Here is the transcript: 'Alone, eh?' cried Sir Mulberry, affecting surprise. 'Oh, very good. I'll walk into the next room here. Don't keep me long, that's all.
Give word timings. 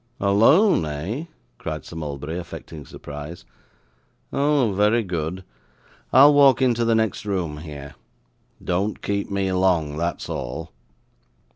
'Alone, 0.19 0.83
eh?' 0.83 1.25
cried 1.59 1.85
Sir 1.85 1.95
Mulberry, 1.95 2.39
affecting 2.39 2.87
surprise. 2.87 3.45
'Oh, 4.33 4.71
very 4.75 5.03
good. 5.03 5.43
I'll 6.11 6.33
walk 6.33 6.59
into 6.59 6.83
the 6.83 6.95
next 6.95 7.23
room 7.23 7.57
here. 7.59 7.93
Don't 8.63 9.03
keep 9.03 9.29
me 9.29 9.51
long, 9.51 9.97
that's 9.97 10.27
all. 10.27 10.71